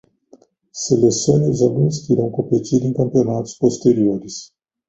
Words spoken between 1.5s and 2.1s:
alunos